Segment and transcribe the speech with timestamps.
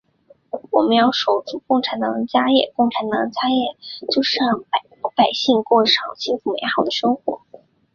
[0.71, 3.77] 我们要守住共产党的家业，共产党的家业
[4.11, 7.41] 就是让老百姓过上幸福美好的生活。